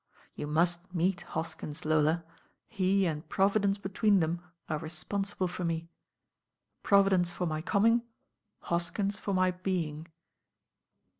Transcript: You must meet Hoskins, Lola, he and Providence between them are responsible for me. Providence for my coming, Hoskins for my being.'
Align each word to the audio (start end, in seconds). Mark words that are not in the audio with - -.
You 0.33 0.47
must 0.47 0.95
meet 0.95 1.21
Hoskins, 1.37 1.85
Lola, 1.85 2.25
he 2.67 3.05
and 3.05 3.29
Providence 3.29 3.77
between 3.77 4.19
them 4.19 4.41
are 4.67 4.79
responsible 4.79 5.47
for 5.47 5.63
me. 5.63 5.91
Providence 6.81 7.29
for 7.29 7.45
my 7.45 7.61
coming, 7.61 8.01
Hoskins 8.61 9.19
for 9.19 9.35
my 9.35 9.51
being.' 9.51 10.07